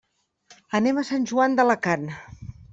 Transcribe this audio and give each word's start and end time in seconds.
Anem 0.79 1.01
a 1.01 1.05
Sant 1.11 1.29
Joan 1.33 1.61
d'Alacant. 1.61 2.11